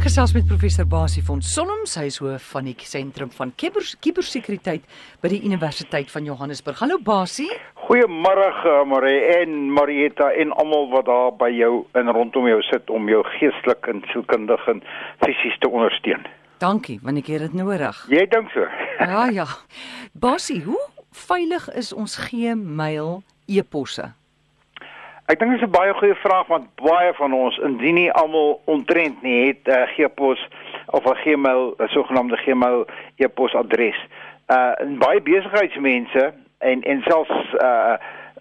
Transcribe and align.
Ek 0.00 0.06
gesels 0.06 0.32
met 0.32 0.46
professor 0.48 0.86
Basie 0.88 1.20
van 1.20 1.42
Sonnom, 1.44 1.82
sy 1.84 2.06
is 2.08 2.14
hoof 2.24 2.46
van 2.54 2.64
die 2.64 2.72
sentrum 2.88 3.28
van 3.36 3.50
kibersekuriteit 3.60 4.86
by 5.20 5.28
die 5.28 5.42
Universiteit 5.44 6.08
van 6.08 6.24
Johannesburg. 6.24 6.78
Hallo 6.80 6.96
Basie. 7.04 7.50
Goeiemôre 7.82 8.78
Marie 8.88 9.18
en 9.34 9.68
Marieta 9.76 10.30
en 10.40 10.54
almal 10.56 10.88
wat 10.94 11.04
daar 11.04 11.34
by 11.36 11.50
jou 11.52 11.84
en 12.00 12.08
rondom 12.16 12.48
jou 12.48 12.62
sit 12.70 12.88
om 12.88 13.10
jou 13.12 13.20
geestelik 13.34 13.90
en 13.92 14.00
sielkundig 14.08 14.64
en 14.72 14.80
fisies 15.20 15.58
te 15.60 15.68
ondersteun. 15.68 16.24
Dankie, 16.64 16.96
want 17.04 17.20
ek 17.20 17.28
het 17.34 17.44
dit 17.50 17.58
nodig. 17.60 18.00
Jy 18.08 18.24
dink 18.32 18.48
so? 18.56 18.64
Ja 19.04 19.26
ja. 19.28 19.44
Basie, 20.16 20.62
hoe 20.64 20.80
veilig 21.12 21.68
is 21.76 21.92
ons 21.92 22.16
Gmail 22.24 23.20
e-posse? 23.52 24.14
Ek 25.30 25.38
dink 25.38 25.52
dit 25.52 25.60
is 25.60 25.66
'n 25.66 25.70
baie 25.70 25.92
goeie 25.94 26.14
vraag 26.14 26.46
want 26.46 26.66
baie 26.74 27.12
van 27.14 27.32
ons, 27.32 27.58
indien 27.58 27.94
nie 27.94 28.12
almal 28.12 28.60
ontrent 28.64 29.22
nie, 29.22 29.46
het 29.46 29.62
'n 29.66 29.70
uh, 29.70 29.86
G-pos 29.94 30.48
of 30.86 31.04
'n 31.04 31.20
Gmail, 31.22 31.74
'n 31.78 31.88
sogenaamde 31.88 32.36
Gmail 32.36 32.86
e-posadres. 33.16 33.98
Uh 34.48 34.72
baie 34.98 35.20
besigheidsmense 35.22 36.32
en 36.58 36.82
en 36.82 37.02
selfs 37.02 37.54
uh 37.62 37.94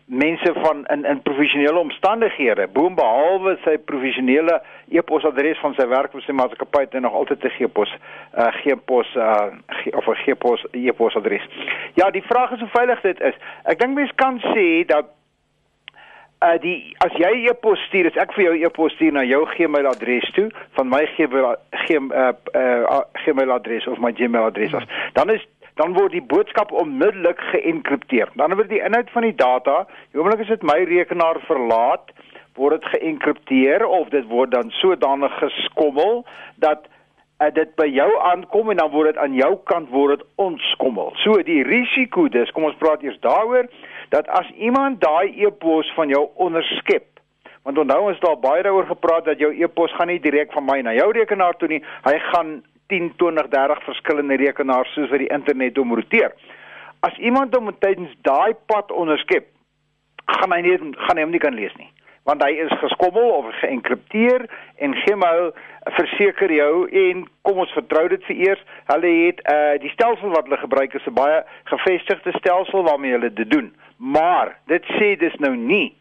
mense 0.05 0.53
van 0.53 0.85
in 0.85 1.05
in 1.05 1.21
professionele 1.21 1.79
omstandighede, 1.79 2.67
boonbehalwe 2.67 3.57
sy 3.63 3.77
professionele 3.77 4.61
e-posadres 4.87 5.59
van 5.59 5.73
sy 5.73 5.87
werk 5.87 6.11
vir 6.11 6.21
sy 6.21 6.31
maatskappy 6.31 6.79
het 6.79 6.99
nog 6.99 7.13
altyd 7.13 7.43
'n 7.43 7.49
G-pos 7.57 7.97
uh 8.37 8.51
G-pos 8.61 9.15
uh 9.15 9.47
of 9.93 10.07
'n 10.07 10.21
G-pos 10.23 10.65
e-posadres. 10.71 11.45
Ja, 11.93 12.09
die 12.09 12.25
vraag 12.25 12.51
is 12.51 12.59
hoe 12.59 12.69
veilig 12.73 13.01
dit 13.01 13.21
is. 13.21 13.35
Ek 13.63 13.79
dink 13.79 13.93
mense 13.93 14.15
kan 14.15 14.39
sê 14.39 14.85
dat 14.85 15.05
uh 16.39 16.55
die 16.63 16.95
as 17.03 17.15
jy 17.19 17.31
e-pos 17.51 17.81
stuur, 17.89 18.07
as 18.07 18.19
ek 18.23 18.33
vir 18.37 18.45
jou 18.45 18.55
e-pos 18.63 18.93
stuur 18.95 19.15
na 19.15 19.25
jou 19.27 19.41
Gmail 19.55 19.89
adres 19.89 20.27
toe 20.37 20.47
van 20.77 20.91
my 20.91 21.01
Gmail 21.17 21.49
uh, 21.51 22.29
uh, 22.55 22.99
Gmail 23.25 23.51
adres 23.51 23.87
of 23.91 23.99
my 23.99 24.13
Gmail 24.15 24.47
adres, 24.51 24.75
as, 24.77 24.87
dan 25.17 25.33
is 25.35 25.43
dan 25.79 25.95
word 25.95 26.11
die 26.11 26.23
boodskap 26.23 26.73
onmiddellik 26.75 27.39
geënkripteer. 27.53 28.31
Dan 28.35 28.55
word 28.59 28.67
die 28.71 28.81
inhoud 28.83 29.11
van 29.15 29.23
die 29.23 29.35
data, 29.35 29.85
oomblik 30.11 30.43
as 30.43 30.51
dit 30.51 30.65
my 30.67 30.75
rekenaar 30.89 31.39
verlaat, 31.47 32.11
word 32.59 32.81
dit 32.81 32.89
geënkripteer 32.97 33.85
of 33.87 34.09
dit 34.11 34.27
word 34.27 34.51
dan 34.51 34.73
sodanig 34.81 35.31
geskommel 35.39 36.25
dat 36.59 36.83
uh, 37.39 37.47
dit 37.55 37.71
by 37.79 37.87
jou 37.87 38.09
aankom 38.31 38.73
en 38.73 38.81
dan 38.81 38.91
word 38.91 39.13
dit 39.13 39.21
aan 39.23 39.37
jou 39.37 39.53
kant 39.71 39.87
word 39.95 40.19
dit 40.19 40.27
ontskommel. 40.43 41.13
So 41.23 41.39
die 41.47 41.61
risiko 41.63 42.27
dis, 42.27 42.51
kom 42.51 42.67
ons 42.67 42.79
praat 42.81 43.05
eers 43.07 43.19
daaroor 43.23 43.71
dat 44.09 44.27
as 44.27 44.49
iemand 44.57 45.01
daai 45.01 45.33
e-pos 45.45 45.91
van 45.95 46.09
jou 46.09 46.27
onderskep 46.35 47.05
want 47.63 47.77
onthou 47.77 47.99
ons 48.09 48.19
daar 48.23 48.39
baie 48.39 48.63
daaroor 48.63 48.87
gepraat 48.89 49.25
dat 49.25 49.39
jou 49.39 49.51
e-pos 49.53 49.93
gaan 49.97 50.07
nie 50.07 50.19
direk 50.23 50.53
van 50.55 50.65
my 50.65 50.79
na 50.81 50.93
jou 50.97 51.11
rekenaar 51.11 51.57
toe 51.59 51.69
nie 51.69 51.83
hy 52.07 52.15
gaan 52.31 52.59
10 52.93 53.13
20 53.21 53.49
30 53.53 53.83
verskillende 53.85 54.39
rekenaars 54.41 54.93
soos 54.93 55.11
wat 55.13 55.23
die 55.23 55.33
internet 55.35 55.77
omroteer 55.77 56.33
as 57.07 57.17
iemand 57.17 57.55
hom 57.55 57.71
tydens 57.79 58.15
daai 58.27 58.53
pad 58.71 58.91
onderskep 58.91 59.47
gaan 60.39 60.55
hy 60.55 60.61
nie 60.65 60.77
gaan 60.79 61.17
hy 61.17 61.27
hom 61.27 61.35
nie 61.35 61.45
kan 61.45 61.57
lees 61.57 61.75
nie 61.77 61.91
want 62.29 62.43
hy 62.45 62.51
is 62.61 62.73
geskommel 62.83 63.31
of 63.39 63.49
geënkripteer 63.63 64.45
en 64.85 64.95
Gmail 65.03 65.51
verseker 65.97 66.51
jou 66.53 66.73
en 67.03 67.23
kom 67.47 67.61
ons 67.63 67.77
vertrou 67.77 68.05
dit 68.13 68.25
vir 68.29 68.41
eers. 68.47 68.65
Hulle 68.91 69.13
het 69.25 69.39
uh 69.49 69.77
die 69.81 69.93
stelsel 69.95 70.35
wat 70.35 70.45
hulle 70.45 70.59
gebruik 70.61 70.93
is 70.99 71.07
'n 71.09 71.17
baie 71.17 71.39
gevestigde 71.71 72.33
stelsel 72.37 72.83
waarmee 72.89 73.15
hulle 73.17 73.33
dit 73.33 73.49
doen. 73.49 73.73
Maar 73.97 74.57
dit 74.67 74.83
sê 74.97 75.15
dis 75.17 75.39
nou 75.39 75.55
nie 75.55 75.95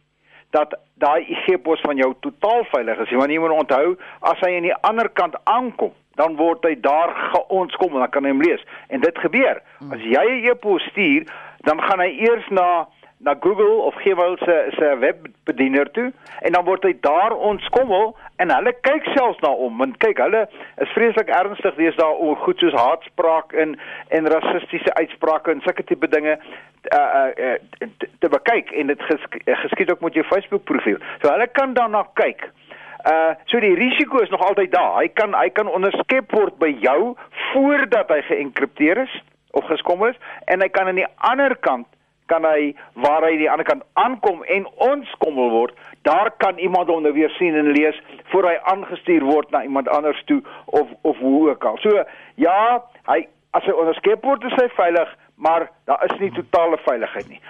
dat 0.51 0.75
daai 0.95 1.25
e-pos 1.47 1.81
van 1.81 1.97
jou 1.97 2.15
totaal 2.21 2.65
veilig 2.73 2.99
is 2.99 3.11
jy 3.11 3.39
moet 3.39 3.51
onthou 3.63 3.97
as 4.21 4.41
hy 4.41 4.57
aan 4.57 4.69
die 4.69 4.81
ander 4.91 5.09
kant 5.09 5.35
aankom 5.45 5.93
dan 6.15 6.37
word 6.37 6.65
hy 6.65 6.75
daar 6.81 7.15
geontskom 7.33 7.95
en 7.95 8.01
dan 8.01 8.11
kan 8.11 8.25
hy 8.25 8.31
hom 8.31 8.43
lees. 8.43 8.63
En 8.89 9.01
dit 9.01 9.19
gebeur. 9.19 9.63
As 9.93 10.01
jy 10.01 10.27
'n 10.27 10.45
e-pos 10.51 10.83
stuur 10.91 11.25
dan 11.69 11.83
gaan 11.83 12.01
hy 12.01 12.11
eers 12.27 12.49
na 12.49 12.87
na 13.19 13.35
Google 13.41 13.83
of 13.89 13.95
Gmail 14.03 14.37
se 14.39 14.57
se 14.79 14.97
webbediener 14.99 15.91
toe 15.91 16.13
en 16.41 16.53
dan 16.53 16.65
word 16.65 16.85
hy 16.87 16.95
daar 17.01 17.35
ontskommel 17.35 18.15
en 18.37 18.53
hulle 18.55 18.73
kyk 18.87 19.09
selfs 19.17 19.41
na 19.43 19.51
om 19.51 19.81
want 19.83 19.99
kyk 20.05 20.21
hulle 20.23 20.45
is 20.85 20.93
vreeslik 20.95 21.33
ernstig 21.35 21.75
wees 21.81 21.99
daar 21.99 22.15
oor 22.15 22.39
goed 22.45 22.63
soos 22.63 22.77
haatspraak 22.79 23.53
en 23.53 23.75
en 24.15 24.31
rassistiese 24.35 24.95
uitsprake 24.95 25.51
en 25.51 25.65
sulke 25.67 25.85
tipe 25.89 26.11
dinge 26.15 26.39
uh, 26.39 27.27
uh, 27.35 27.57
te, 27.79 28.11
te 28.23 28.31
bekyk 28.37 28.71
en 28.71 28.95
dit 28.95 29.03
gesk 29.11 29.37
geskied 29.65 29.91
ook 29.91 30.07
met 30.07 30.15
jou 30.15 30.25
Facebook 30.31 30.65
profiel. 30.65 31.03
So 31.23 31.33
hulle 31.33 31.51
kan 31.59 31.75
daarna 31.75 32.07
kyk. 32.23 32.47
Uh 33.09 33.35
so 33.51 33.61
die 33.61 33.75
risiko 33.75 34.23
is 34.23 34.31
nog 34.31 34.47
altyd 34.47 34.73
daar. 34.73 35.01
Hy 35.03 35.09
kan 35.09 35.35
hy 35.35 35.51
kan 35.51 35.71
onderskep 35.71 36.33
word 36.39 36.59
by 36.63 36.71
jou 36.87 37.15
voordat 37.51 38.15
hy 38.15 38.23
geënkripteer 38.31 39.03
is 39.09 39.21
of 39.51 39.67
geskommel 39.67 40.15
is 40.15 40.27
en 40.47 40.63
hy 40.63 40.69
kan 40.71 40.87
aan 40.87 41.03
die 41.03 41.11
ander 41.17 41.57
kant 41.67 41.87
kan 42.31 42.45
hy 42.45 42.75
waar 43.05 43.25
hy 43.27 43.37
die 43.41 43.51
ander 43.51 43.67
kant 43.69 43.85
aankom 44.01 44.45
en 44.57 44.67
ons 44.89 45.15
kommel 45.25 45.51
word, 45.55 45.75
daar 46.09 46.31
kan 46.43 46.59
iemand 46.59 46.93
hom 46.93 47.03
nou 47.03 47.13
weer 47.17 47.33
sien 47.39 47.57
en 47.57 47.73
lees 47.77 47.97
voor 48.33 48.51
hy 48.51 48.55
aangestuur 48.73 49.25
word 49.25 49.51
na 49.55 49.65
iemand 49.67 49.89
anders 49.89 50.21
toe 50.31 50.43
of 50.67 50.93
of 51.03 51.19
hoe 51.25 51.51
ook 51.51 51.65
al. 51.65 51.81
So 51.85 52.05
ja, 52.37 52.85
hy 53.11 53.25
as 53.57 53.65
hy 53.65 53.75
onderskep 53.75 54.25
word 54.29 54.45
is 54.45 54.57
hy 54.61 54.69
veilig, 54.77 55.11
maar 55.37 55.69
daar 55.89 56.05
is 56.11 56.19
nie 56.21 56.31
totale 56.37 56.79
veiligheid 56.85 57.29
nie. 57.29 57.41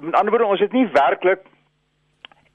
Met 0.00 0.14
ander 0.14 0.32
woorde, 0.32 0.52
ons 0.56 0.64
het 0.64 0.72
nie 0.72 0.86
werklik 0.94 1.44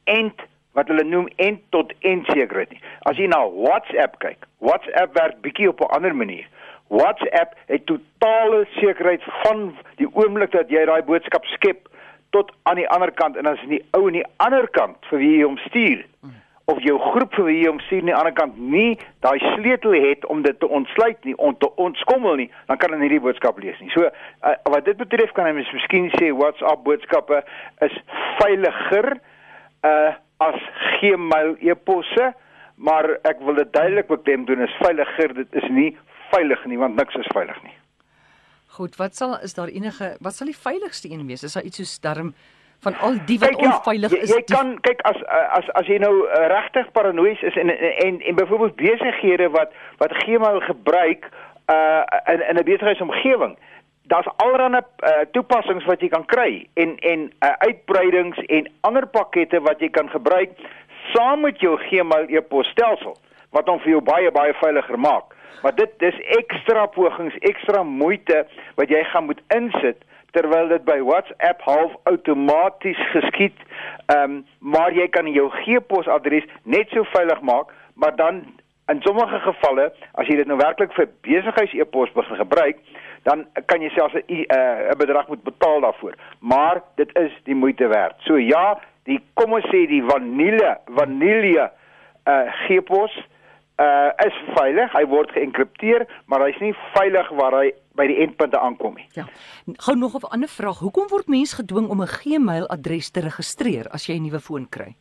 end 0.09 0.45
wat 0.77 0.89
hulle 0.91 1.05
noem 1.05 1.27
end 1.41 1.63
tot 1.73 1.93
end 2.05 2.27
sekerheid 2.29 2.73
nie. 2.73 2.81
As 3.09 3.17
jy 3.17 3.29
na 3.29 3.39
WhatsApp 3.49 4.19
kyk, 4.21 4.45
WhatsApp 4.63 5.15
werk 5.17 5.41
bietjie 5.45 5.69
op 5.69 5.81
'n 5.81 5.93
ander 5.97 6.15
manier. 6.15 6.45
WhatsApp 6.87 7.55
het 7.67 7.85
totale 7.85 8.65
sekerheid 8.79 9.23
van 9.43 9.69
die 9.99 10.07
oomblik 10.13 10.51
dat 10.55 10.71
jy 10.71 10.85
daai 10.87 11.01
boodskap 11.07 11.45
skep 11.57 11.87
tot 12.35 12.51
aan 12.63 12.79
die 12.79 12.89
ander 12.89 13.11
kant 13.11 13.37
en 13.39 13.47
as 13.49 13.61
die 13.71 13.81
ou 13.97 14.07
en 14.07 14.19
die 14.19 14.27
ander 14.43 14.67
kant 14.75 14.97
vir 15.11 15.23
wie 15.23 15.33
jy 15.37 15.45
hom 15.45 15.59
stuur 15.67 16.03
of 16.67 16.81
jou 16.83 16.97
groep 16.99 17.35
vir 17.37 17.45
wie 17.47 17.59
jy 17.61 17.69
hom 17.69 17.79
stuur 17.85 18.01
aan 18.01 18.11
die 18.11 18.17
ander 18.19 18.35
kant 18.35 18.57
nie 18.59 18.97
daai 19.23 19.37
sleutel 19.55 19.95
het 20.03 20.25
om 20.31 20.41
dit 20.43 20.59
te 20.59 20.67
ontsluit 20.79 21.19
nie 21.27 21.35
om 21.49 21.55
te 21.59 21.69
ontskommel 21.83 22.39
nie 22.41 22.49
dan 22.67 22.79
kan 22.79 22.91
hulle 22.91 23.03
nie 23.05 23.13
die 23.15 23.23
boodskap 23.23 23.59
lees 23.63 23.79
nie. 23.83 23.91
So 23.95 24.07
uh, 24.07 24.55
wat 24.67 24.87
dit 24.87 24.99
betref 24.99 25.31
kan 25.35 25.47
jy 25.47 25.55
miskien 25.59 26.11
sê 26.17 26.33
WhatsApp 26.35 26.83
boodskappe 26.87 27.43
is 27.87 27.99
veiliger 28.41 29.15
uh 29.87 30.15
as 30.37 30.57
Gmail 30.99 31.55
e-posse 31.65 32.27
maar 32.77 33.07
ek 33.25 33.39
wil 33.41 33.55
dit 33.57 33.71
duidelik 33.73 34.05
beklemtoon 34.11 34.61
is 34.67 34.75
veiliger 34.83 35.33
dit 35.33 35.55
is 35.57 35.65
nie 35.73 35.87
veilig 36.31 36.65
nie 36.65 36.77
want 36.77 36.95
niks 36.95 37.15
is 37.15 37.29
veilig 37.33 37.57
nie. 37.63 37.75
Goed, 38.77 38.95
wat 38.95 39.15
sal 39.15 39.37
is 39.41 39.53
daar 39.57 39.71
enige 39.73 40.15
wat 40.19 40.35
sal 40.35 40.51
die 40.51 40.57
veiligste 40.57 41.11
een 41.11 41.25
wees? 41.27 41.43
Is 41.43 41.53
daar 41.53 41.63
iets 41.63 41.77
so 41.77 42.01
darm 42.01 42.33
van 42.85 42.97
al 43.01 43.17
die 43.25 43.39
wat 43.39 43.49
Kijk, 43.49 43.61
ja, 43.61 43.75
onveilig 43.75 44.11
jy, 44.11 44.17
is? 44.17 44.33
Jy 44.35 44.43
kan 44.51 44.75
kyk 44.85 45.01
as 45.09 45.23
as 45.59 45.69
as 45.79 45.87
jy 45.89 45.97
nou 46.03 46.13
uh, 46.25 46.43
regtig 46.51 46.91
paranoïes 46.93 47.41
is 47.41 47.57
en 47.57 47.69
en 47.73 47.95
en, 48.05 48.21
en 48.21 48.35
byvoorbeeld 48.35 48.75
besighede 48.75 49.49
wat 49.49 49.73
wat 49.97 50.13
Gmail 50.23 50.61
gebruik 50.69 51.29
uh 51.73 52.03
in 52.33 52.43
in 52.49 52.59
'n 52.59 52.63
besigheidsomgewing 52.63 53.57
daar's 54.07 54.27
allerlei 54.35 54.81
uh, 54.81 55.25
toepassings 55.31 55.85
wat 55.85 56.01
jy 56.01 56.07
kan 56.07 56.25
kry 56.25 56.67
en 56.73 56.97
en 56.97 57.31
uh, 57.43 57.53
uitbreidings 57.67 58.37
en 58.45 58.69
ander 58.81 59.07
pakkette 59.07 59.59
wat 59.61 59.79
jy 59.83 59.89
kan 59.89 60.09
gebruik 60.09 60.53
saam 61.13 61.41
met 61.41 61.59
jou 61.59 61.77
Gmail 61.89 62.29
e-posstelsel 62.29 63.17
wat 63.55 63.67
hom 63.67 63.79
vir 63.83 63.97
jou 63.97 64.01
baie 64.03 64.31
baie 64.31 64.53
veiliger 64.61 64.99
maak. 64.99 65.35
Maar 65.61 65.75
dit 65.75 65.89
dis 65.97 66.19
ekstra 66.39 66.85
pogings, 66.85 67.37
ekstra 67.49 67.83
moeite 67.83 68.45
wat 68.75 68.89
jy 68.89 69.03
gaan 69.11 69.25
moet 69.25 69.41
insit 69.55 70.03
terwyl 70.35 70.67
dit 70.69 70.83
by 70.85 70.99
WhatsApp 71.01 71.61
half 71.65 71.95
outomaties 72.11 72.99
geskied. 73.15 73.57
Ehm 74.13 74.23
um, 74.23 74.45
maar 74.59 74.93
jy 74.93 75.07
kan 75.07 75.27
jou 75.31 75.49
GPOS 75.63 76.07
adres 76.07 76.45
net 76.63 76.89
so 76.93 77.03
veilig 77.13 77.41
maak, 77.41 77.71
maar 77.93 78.15
dan 78.15 78.43
in 78.91 79.01
sommige 79.01 79.39
gevalle 79.39 79.89
as 80.13 80.27
jy 80.27 80.37
dit 80.39 80.47
nou 80.47 80.57
werklik 80.59 80.93
vir 80.95 81.09
besigheids 81.27 81.73
e-pos 81.75 82.11
begin 82.15 82.39
gebruik, 82.39 82.77
dan 83.27 83.45
kan 83.65 83.81
jy 83.81 83.89
selfs 83.95 84.15
'n 84.15 84.45
uh, 84.45 84.91
'n 84.91 84.97
bedrag 84.97 85.27
moet 85.27 85.43
betaal 85.43 85.81
daarvoor. 85.81 86.15
Maar 86.39 86.81
dit 86.95 87.09
is 87.17 87.33
die 87.43 87.55
moeite 87.55 87.87
werd. 87.87 88.15
So 88.19 88.37
ja, 88.37 88.79
die 89.03 89.19
kom 89.33 89.53
ons 89.53 89.65
sê 89.71 89.87
die 89.87 90.03
vanille 90.03 90.77
vanille 90.85 91.71
uh 92.27 92.45
GPOS 92.67 93.13
uh 93.77 94.25
is 94.25 94.37
veilig. 94.55 94.93
Hy 94.93 95.05
word 95.05 95.31
geënkripteer, 95.31 96.07
maar 96.25 96.41
hy's 96.45 96.59
nie 96.59 96.73
veilig 96.95 97.29
waar 97.37 97.53
hy 97.59 97.71
by 97.97 98.07
die 98.09 98.17
endpunte 98.23 98.59
aankom 98.59 98.97
nie. 98.97 99.05
Ja. 99.13 99.27
Gou 99.85 99.95
nog 99.95 100.15
'n 100.15 100.29
ander 100.33 100.49
vraag. 100.49 100.79
Hoekom 100.79 101.07
word 101.09 101.27
mense 101.27 101.55
gedwing 101.55 101.89
om 101.89 102.01
'n 102.01 102.07
Gmail 102.07 102.67
adres 102.67 103.11
te 103.11 103.21
registreer 103.21 103.87
as 103.91 104.07
jy 104.07 104.17
'n 104.17 104.23
nuwe 104.23 104.39
foon 104.39 104.69
kry? 104.69 104.95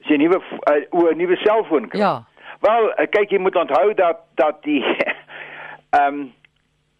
As 0.00 0.06
jy 0.08 0.16
'n 0.16 0.20
nuwe 0.20 0.40
uh, 0.40 1.10
'n 1.12 1.16
nuwe 1.16 1.36
selfoon 1.36 1.88
kry. 1.88 2.00
Ja. 2.00 2.24
Wel, 2.60 2.92
kyk 3.10 3.30
jy 3.30 3.38
moet 3.38 3.56
onthou 3.56 3.94
dat 3.94 4.18
dat 4.34 4.62
die 4.62 4.84
ehm 5.96 6.14
um, 6.14 6.32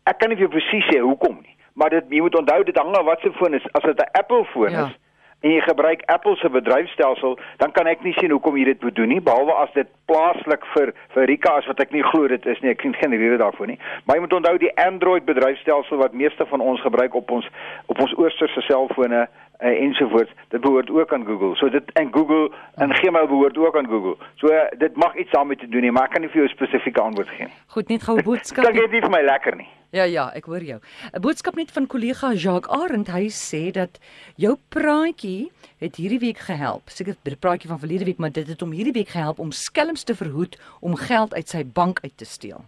ek 0.04 0.18
kan 0.18 0.28
nie 0.28 0.38
vir 0.38 0.48
presies 0.48 0.86
sê 0.90 1.00
hoekom 1.00 1.40
nie, 1.42 1.56
maar 1.72 1.90
dit 1.90 2.04
jy 2.10 2.20
moet 2.20 2.36
onthou 2.36 2.62
dit 2.64 2.76
hang 2.76 2.96
af 2.96 3.04
wat 3.04 3.20
se 3.20 3.32
foon 3.32 3.54
is. 3.54 3.66
As 3.72 3.82
dit 3.82 4.00
'n 4.00 4.10
Apple 4.12 4.44
foon 4.44 4.70
ja. 4.70 4.86
is, 4.86 4.96
en 5.40 5.54
jy 5.54 5.60
gebruik 5.64 6.02
Apple 6.12 6.36
se 6.36 6.50
bedryfstelsel, 6.52 7.38
dan 7.62 7.72
kan 7.72 7.88
ek 7.88 8.02
nie 8.04 8.12
sien 8.18 8.32
hoekom 8.34 8.58
jy 8.60 8.66
dit 8.70 8.82
moet 8.84 8.96
doen 8.96 9.08
nie 9.08 9.20
behalwe 9.24 9.56
as 9.62 9.72
dit 9.76 9.88
plaaslik 10.10 10.66
vir 10.74 10.92
vir 11.14 11.28
Rika 11.30 11.56
is 11.62 11.68
wat 11.70 11.80
ek 11.80 11.94
nie 11.96 12.04
glo 12.10 12.28
dit 12.28 12.46
is 12.46 12.60
nie. 12.60 12.72
Ek 12.74 12.84
sien 12.84 12.96
geen 12.98 13.16
rede 13.16 13.40
daarvoor 13.40 13.72
nie. 13.72 13.78
Maar 14.04 14.18
jy 14.18 14.24
moet 14.26 14.36
onthou 14.40 14.56
die 14.60 14.74
Android 14.80 15.24
bedryfstelsel 15.28 16.02
wat 16.02 16.16
meeste 16.16 16.46
van 16.52 16.60
ons 16.60 16.82
gebruik 16.84 17.16
op 17.16 17.30
ons 17.30 17.48
op 17.92 18.02
ons 18.04 18.16
oosterse 18.20 18.64
selfone 18.68 19.26
uh, 19.62 19.82
ensovoorts 19.86 20.32
dit 20.48 20.60
behoort 20.60 20.90
ook 20.90 21.12
aan 21.12 21.24
Google. 21.24 21.56
So 21.56 21.68
dit 21.68 21.92
en 21.92 22.12
Google 22.12 22.50
en 22.74 22.94
Gmail 22.94 23.26
behoort 23.26 23.58
ook 23.58 23.76
aan 23.76 23.86
Google. 23.86 24.16
So 24.34 24.46
uh, 24.46 24.62
dit 24.78 24.96
mag 24.96 25.16
iets 25.16 25.30
daarmee 25.30 25.56
te 25.56 25.68
doen 25.68 25.80
nie, 25.80 25.92
maar 25.92 26.08
ek 26.08 26.10
kan 26.16 26.20
nie 26.20 26.30
vir 26.30 26.42
jou 26.42 26.48
'n 26.48 26.56
spesifieke 26.56 27.00
antwoord 27.00 27.28
gee 27.28 27.46
nie. 27.46 27.54
Goed, 27.66 27.88
net 27.88 28.02
gou 28.02 28.16
'n 28.16 28.24
boodskap. 28.24 28.64
Klink 28.64 28.80
dit 28.80 28.90
nie 28.90 29.00
vir 29.00 29.10
my 29.10 29.22
lekker 29.22 29.56
nie. 29.56 29.68
Ja 29.90 30.04
ja, 30.04 30.30
ek 30.34 30.44
hoor 30.44 30.62
jou. 30.62 30.80
'n 31.12 31.20
Boodskap 31.20 31.54
net 31.54 31.72
van 31.72 31.86
kollega 31.86 32.32
Jacques 32.32 32.70
Arend. 32.70 33.08
Hy 33.08 33.28
sê 33.28 33.70
dat 33.70 33.98
jou 34.36 34.56
praatjie 34.68 35.50
het 35.78 35.96
hierdie 35.96 36.18
week 36.18 36.38
gehelp. 36.38 36.88
Seker 36.88 37.16
die 37.22 37.36
praatjie 37.36 37.68
van 37.68 37.78
verlede 37.78 38.04
week, 38.04 38.18
maar 38.18 38.32
dit 38.32 38.46
het 38.46 38.60
hom 38.60 38.70
hierdie 38.70 38.92
week 38.92 39.08
gehelp 39.08 39.38
om 39.38 39.50
skelms 39.50 40.04
te 40.04 40.14
verhoed 40.14 40.58
om 40.80 40.94
geld 40.96 41.34
uit 41.34 41.48
sy 41.48 41.64
bank 41.64 41.98
uit 42.02 42.16
te 42.16 42.24
steel. 42.24 42.64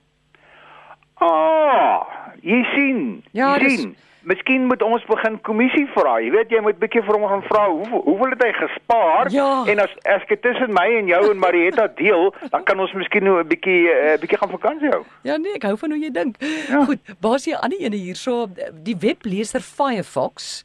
Ah, 1.14 1.30
oh, 1.30 2.06
jy 2.42 2.64
sien. 2.74 3.22
Ja, 3.30 3.56
jy 3.58 3.68
sien. 3.68 3.90
Dis... 3.90 4.12
Miskien 4.22 4.66
moet 4.66 4.82
ons 4.82 5.04
begin 5.08 5.40
kommissie 5.46 5.86
vra. 5.96 6.19
Jy 6.22 6.30
weet 6.30 6.52
jy 6.54 6.60
moet 6.62 6.78
bietjie 6.78 7.02
vir 7.02 7.16
hom 7.19 7.24
gaan 7.30 7.42
vra 7.48 7.64
hoe 7.70 8.02
hoeveel 8.04 8.34
het 8.34 8.44
hy 8.46 8.52
gespaar 8.58 9.30
ja. 9.34 9.48
en 9.72 9.82
as 9.82 9.96
as 10.14 10.22
dit 10.28 10.42
tussen 10.42 10.70
my 10.76 10.86
en 11.00 11.10
jou 11.10 11.22
en 11.30 11.40
Marietta 11.42 11.88
deel, 11.98 12.30
dan 12.54 12.62
kan 12.69 12.78
ons 12.80 12.94
miskien 12.94 13.26
nou 13.26 13.40
'n 13.40 13.48
bietjie 13.48 13.90
'n 13.90 14.14
uh, 14.14 14.20
bietjie 14.22 14.38
gaan 14.38 14.54
vakansie 14.54 14.92
hou. 14.94 15.02
Ja 15.22 15.36
nee, 15.36 15.54
ek 15.58 15.66
hou 15.66 15.76
van 15.76 15.90
hoe 15.90 15.98
jy 15.98 16.10
dink. 16.10 16.36
Ja. 16.70 16.84
Goed, 16.84 17.02
baas 17.20 17.44
jy 17.44 17.58
ander 17.58 17.78
ene 17.80 17.96
hierso 17.96 18.46
die 18.72 18.96
webleser 18.96 19.60
Firefox 19.60 20.64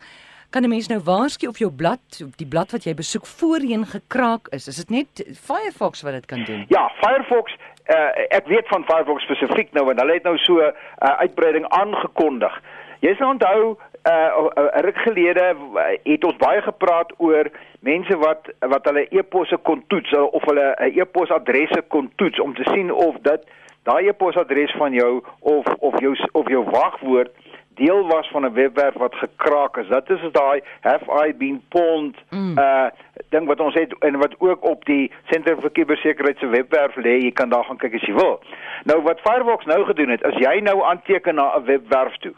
kan 0.50 0.63
'n 0.63 0.69
mens 0.69 0.88
nou 0.88 1.01
waarsku 1.03 1.48
of 1.48 1.57
jou 1.57 1.71
blad, 1.71 2.00
die 2.36 2.48
blad 2.48 2.71
wat 2.71 2.83
jy 2.83 2.94
besoek 2.94 3.25
voorheen 3.25 3.86
gekraak 3.86 4.48
is. 4.50 4.68
Is 4.68 4.75
dit 4.75 4.89
net 4.89 5.25
Firefox 5.33 6.01
wat 6.01 6.13
dit 6.13 6.25
kan 6.25 6.44
doen? 6.44 6.65
Ja, 6.69 6.92
Firefox 7.01 7.57
uh, 7.88 8.12
ek 8.30 8.48
weet 8.48 8.68
van 8.68 8.86
Firefox 8.86 9.24
spesifiek 9.24 9.71
nou 9.75 9.86
want 9.86 10.00
hulle 10.00 10.13
het 10.19 10.24
nou 10.24 10.38
so 10.38 10.60
'n 10.60 10.74
uh, 10.74 11.18
uitbreiding 11.24 11.68
aangekondig. 11.68 12.62
Jy 13.00 13.14
sal 13.16 13.30
onthou 13.36 13.78
uh, 14.08 14.48
ruk 14.86 14.98
gelede 14.98 15.56
uh, 15.56 15.88
het 16.04 16.24
ons 16.26 16.38
baie 16.42 16.62
gepraat 16.62 17.14
oor 17.18 17.50
mense 17.86 18.18
wat 18.18 18.50
wat 18.60 18.86
hulle 18.90 19.06
e-posse 19.10 19.58
kon 19.70 19.84
toets 19.88 20.14
of 20.18 20.44
hulle 20.50 20.68
'n 20.80 20.90
uh, 20.90 21.02
e-posadresse 21.02 21.82
kon 21.88 22.12
toets 22.16 22.40
om 22.40 22.56
te 22.56 22.66
sien 22.74 22.92
of 22.92 23.20
dit 23.22 23.42
daai 23.84 24.08
e-posadres 24.08 24.74
van 24.78 24.94
jou 24.94 25.24
of 25.40 25.66
of 25.80 26.00
jou 26.00 26.16
of 26.32 26.50
jou 26.50 26.64
wagwoord 26.64 27.32
deel 27.78 28.08
was 28.08 28.28
van 28.30 28.46
'n 28.46 28.54
webwerf 28.54 28.94
wat 28.94 29.16
gekraak 29.16 29.78
is. 29.78 29.88
Dat 29.88 30.10
is 30.10 30.32
daai 30.32 30.62
have 30.80 31.28
I 31.28 31.36
been 31.36 31.62
pwned 31.70 32.18
mm. 32.30 32.58
uh 32.58 32.90
ding 33.30 33.46
wat 33.46 33.60
ons 33.60 33.74
het 33.74 33.94
en 34.00 34.18
wat 34.18 34.36
ook 34.38 34.64
op 34.64 34.86
die 34.86 35.12
Sentrum 35.30 35.62
vir 35.62 35.72
Kubersekuriteit 35.72 36.40
se 36.40 36.48
webwerf 36.48 36.96
lê. 36.96 37.14
Jy 37.22 37.32
kan 37.32 37.50
daar 37.50 37.64
gaan 37.64 37.78
kyk 37.78 37.94
as 37.94 38.06
jy 38.06 38.14
wil. 38.14 38.40
Nou 38.84 39.02
wat 39.02 39.20
Firefox 39.20 39.66
nou 39.66 39.86
gedoen 39.86 40.10
het, 40.10 40.24
as 40.24 40.36
jy 40.36 40.60
nou 40.60 40.84
aanteken 40.84 41.36
na 41.36 41.58
'n 41.58 41.64
webwerf 41.64 42.18
toe 42.18 42.34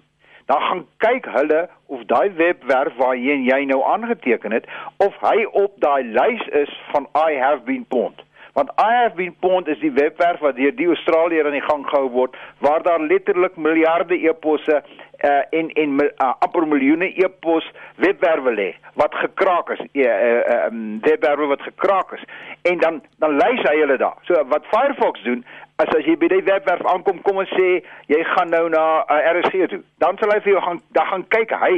dan 0.49 0.61
gaan 0.61 0.85
kyk 0.97 1.27
hulle 1.35 1.59
of 1.85 2.01
daai 2.09 2.31
webwerf 2.37 2.95
waarheen 2.97 3.43
jy 3.45 3.59
nou 3.69 3.83
aangeteken 3.85 4.51
het 4.51 4.65
of 4.97 5.13
hy 5.21 5.45
op 5.63 5.75
daai 5.83 6.03
lys 6.03 6.41
is 6.63 6.71
van 6.91 7.05
I 7.13 7.37
have 7.37 7.61
been 7.69 7.85
pwned. 7.93 8.25
Want 8.57 8.71
I 8.81 8.89
have 9.01 9.15
been 9.15 9.35
pwned 9.45 9.69
is 9.69 9.79
die 9.79 9.93
webwerf 9.93 10.41
wat 10.41 10.57
deur 10.57 10.73
die 10.75 10.89
Australiër 10.89 11.45
aan 11.45 11.57
die 11.59 11.67
gang 11.67 11.85
gehou 11.91 12.09
word 12.17 12.37
waar 12.65 12.81
daar 12.83 13.05
letterlik 13.11 13.61
miljarde 13.61 14.17
e-posse 14.25 14.81
uh, 15.23 15.59
en 15.59 15.71
en 15.73 15.95
uh, 16.03 16.33
amper 16.39 16.67
miljoene 16.67 17.11
e-pos 17.23 17.65
webwerwe 17.95 18.53
lê 18.53 18.69
wat 18.99 19.15
gekraak 19.15 19.69
is, 19.75 19.81
uh, 19.93 20.03
uh, 20.03 20.65
um, 20.65 20.99
webwerwe 21.01 21.45
wat 21.53 21.61
gekraak 21.61 22.11
is. 22.17 22.23
En 22.61 22.79
dan 22.79 23.01
dan 23.17 23.35
lys 23.39 23.63
hy 23.67 23.75
hulle 23.79 23.97
daar. 23.97 24.17
So 24.27 24.43
wat 24.47 24.67
Firefox 24.73 25.23
doen 25.23 25.45
as 25.79 25.91
as 25.95 26.05
jy 26.05 26.17
by 26.19 26.27
die 26.31 26.43
webwerf 26.43 26.85
aankom, 26.91 27.21
kom 27.23 27.39
ons 27.43 27.51
sê 27.55 27.79
jy 28.11 28.23
gaan 28.33 28.51
nou 28.51 28.65
na 28.69 28.85
uh, 29.05 29.19
RSG 29.33 29.69
toe. 29.71 29.83
Dan 30.03 30.19
sal 30.19 30.33
hy 30.35 30.41
vir 30.43 30.57
jou 30.57 30.63
gaan 30.67 30.81
dan 30.97 31.11
gaan 31.13 31.27
kyk 31.35 31.55
hy 31.63 31.75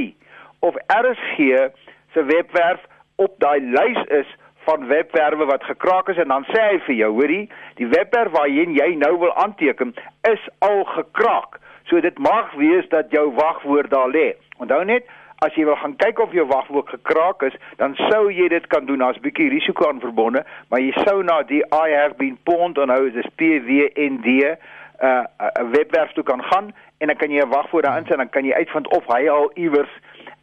of 0.65 0.77
RSG 0.93 1.51
se 2.13 2.23
webwerf 2.29 2.81
op 3.21 3.35
daai 3.41 3.59
lys 3.61 4.01
is 4.21 4.29
van 4.65 4.87
webwerwe 4.87 5.45
wat 5.45 5.63
gekraak 5.63 6.09
is 6.09 6.17
en 6.17 6.27
dan 6.27 6.45
sê 6.49 6.61
hy 6.69 6.77
vir 6.85 6.95
jou, 6.95 7.11
hoorie, 7.17 7.45
die 7.79 7.89
webwerf 7.89 8.33
waarheen 8.35 8.75
jy 8.77 8.93
nou 9.01 9.15
wil 9.23 9.33
aanteken 9.41 9.95
is 10.29 10.43
al 10.59 10.83
gekraak. 10.95 11.57
So 11.91 11.99
dit 11.99 12.17
mag 12.23 12.53
wees 12.55 12.87
dat 12.89 13.11
jou 13.11 13.33
wagwoord 13.35 13.91
daar 13.91 14.07
lê. 14.07 14.31
Onthou 14.63 14.83
net 14.87 15.03
as 15.43 15.55
jy 15.57 15.65
wil 15.67 15.75
gaan 15.75 15.95
kyk 15.99 16.19
of 16.23 16.31
jou 16.31 16.45
wagwoord 16.47 16.89
gekraak 16.93 17.43
is, 17.43 17.55
dan 17.81 17.95
sou 18.07 18.29
jy 18.31 18.47
dit 18.47 18.67
kan 18.71 18.85
doen. 18.85 19.01
Daar's 19.03 19.17
'n 19.17 19.25
bietjie 19.25 19.49
risiko 19.49 19.89
aan 19.89 19.99
verbonde, 19.99 20.45
maar 20.69 20.79
jy 20.79 20.93
sou 21.03 21.23
na 21.23 21.41
die 21.43 21.63
I 21.73 21.91
have 21.91 22.15
been 22.15 22.37
pwned 22.47 22.77
on 22.77 22.89
how 22.89 23.03
is 23.05 23.27
P 23.35 23.59
W 23.59 23.89
N 23.95 24.21
uh, 24.23 24.55
uh, 25.03 25.71
webwerf 25.71 26.13
toe 26.13 26.23
kan 26.23 26.43
gaan 26.43 26.71
en 26.97 27.07
dan 27.07 27.17
kan 27.17 27.31
jy 27.31 27.41
'n 27.41 27.49
wagwoord 27.49 27.83
daarin 27.83 28.03
sit 28.05 28.11
en 28.11 28.17
dan 28.17 28.29
kan 28.29 28.45
jy 28.45 28.53
uitvind 28.53 28.87
of 28.87 29.03
hy 29.07 29.27
al 29.29 29.51
iewers 29.53 29.89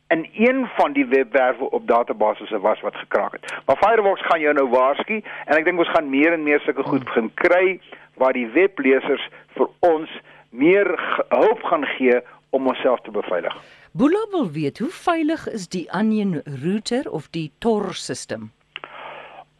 in 0.08 0.28
een 0.34 0.68
van 0.76 0.92
die 0.92 1.06
webwerwe 1.06 1.70
op 1.70 1.86
databasisse 1.86 2.60
was 2.60 2.80
wat 2.80 2.96
gekraak 2.96 3.32
het. 3.32 3.54
Maar 3.66 3.76
Firefox 3.76 4.20
gaan 4.22 4.40
jou 4.40 4.54
nou 4.54 4.68
waarsku 4.68 5.22
en 5.46 5.56
ek 5.56 5.64
dink 5.64 5.78
ons 5.78 5.88
gaan 5.88 6.10
meer 6.10 6.32
en 6.32 6.42
meer 6.42 6.60
sulke 6.60 6.82
goed 6.82 7.04
begin 7.04 7.30
kry 7.34 7.80
waar 8.14 8.32
die 8.32 8.48
weblesers 8.48 9.28
vir 9.54 9.68
ons 9.78 10.10
meer 10.50 10.94
hulp 11.28 11.62
gaan 11.62 11.84
gee 11.96 12.20
om 12.50 12.66
onsself 12.66 13.00
te 13.00 13.10
beveilig. 13.10 13.56
Boela 13.92 14.26
wil 14.30 14.50
weet 14.50 14.78
hoe 14.78 14.90
veilig 14.90 15.48
is 15.48 15.68
die 15.68 15.88
Onion 15.92 16.40
router 16.62 17.10
of 17.10 17.28
die 17.30 17.50
Tor 17.58 17.94
system? 17.94 18.50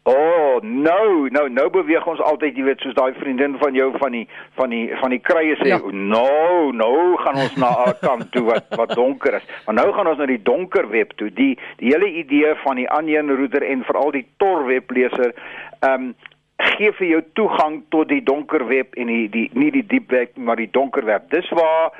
Oh, 0.09 0.61
nou, 0.61 1.29
nou, 1.29 1.49
nou 1.49 1.65
beweeg 1.69 2.05
ons 2.07 2.21
altyd, 2.23 2.55
jy 2.57 2.63
weet, 2.65 2.79
soos 2.81 2.95
daai 2.97 3.13
vriendin 3.19 3.57
van 3.61 3.75
jou 3.77 3.89
van 3.99 4.15
die 4.15 4.23
van 4.57 4.71
die 4.73 4.87
van 5.01 5.13
die 5.13 5.19
kruie 5.21 5.57
sê, 5.59 5.67
ja. 5.69 5.77
nou, 5.83 6.71
nou 6.73 6.95
gaan 7.21 7.37
ons 7.43 7.57
na 7.61 7.69
'n 7.91 7.99
kant 8.07 8.31
toe 8.33 8.45
wat 8.47 8.65
wat 8.79 8.95
donker 8.97 9.37
is. 9.37 9.45
Maar 9.67 9.75
nou 9.81 9.91
gaan 9.93 10.09
ons 10.09 10.17
na 10.17 10.25
die 10.25 10.41
donker 10.41 10.89
web 10.89 11.13
toe. 11.19 11.29
Die 11.29 11.59
die 11.83 11.91
hele 11.93 12.09
idee 12.23 12.55
van 12.63 12.81
die 12.81 12.89
Onion 12.89 13.29
router 13.29 13.65
en 13.67 13.85
veral 13.85 14.11
die 14.17 14.25
Tor 14.37 14.65
webleser, 14.65 15.35
ehm 15.81 16.09
um, 16.09 16.15
gee 16.59 16.91
vir 16.91 17.07
jou 17.07 17.21
toegang 17.33 17.83
tot 17.89 18.09
die 18.11 18.23
donker 18.23 18.65
web 18.67 18.95
en 18.99 19.07
die 19.07 19.27
die 19.31 19.49
nie 19.53 19.71
die 19.71 19.85
diep 19.87 20.11
web 20.11 20.37
maar 20.37 20.59
die 20.59 20.71
donker 20.71 21.05
web. 21.05 21.29
Dis 21.31 21.49
waar 21.55 21.95